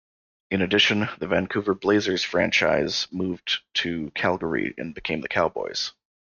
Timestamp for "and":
4.79-4.95